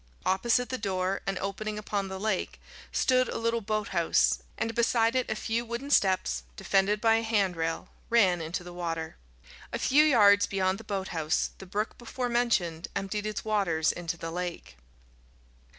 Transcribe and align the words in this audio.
Opposite 0.25 0.69
the 0.69 0.79
door, 0.79 1.21
and 1.27 1.37
opening 1.37 1.77
upon 1.77 2.07
the 2.07 2.19
lake, 2.19 2.59
stood 2.91 3.29
a 3.29 3.37
little 3.37 3.61
boathouse, 3.61 4.39
and 4.57 4.73
beside 4.73 5.15
it 5.15 5.29
a 5.29 5.35
few 5.35 5.63
wooden 5.63 5.91
steps, 5.91 6.41
defended 6.55 6.99
by 6.99 7.17
a 7.17 7.21
handrail, 7.21 7.87
ran 8.09 8.41
into 8.41 8.63
the 8.63 8.73
water. 8.73 9.15
A 9.71 9.77
few 9.77 10.03
yards 10.03 10.47
beyond 10.47 10.79
the 10.79 10.83
boathouse 10.83 11.51
the 11.59 11.67
brook 11.67 11.99
before 11.99 12.29
mentioned 12.29 12.87
emptied 12.95 13.27
its 13.27 13.45
waters 13.45 13.91
into 13.91 14.17
the 14.17 14.31
lake. 14.31 14.75